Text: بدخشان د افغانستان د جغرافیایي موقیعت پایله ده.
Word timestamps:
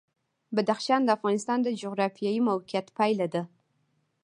بدخشان 0.55 1.01
د 1.03 1.09
افغانستان 1.17 1.59
د 1.63 1.67
جغرافیایي 1.81 2.39
موقیعت 2.49 2.87
پایله 2.97 3.27
ده. 3.33 3.43